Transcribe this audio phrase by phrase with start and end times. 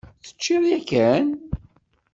[0.25, 1.27] Teččiḍ yakan?